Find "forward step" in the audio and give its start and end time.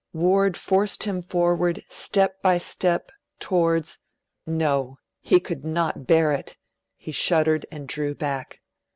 1.21-2.41